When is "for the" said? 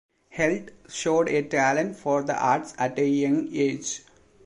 1.95-2.35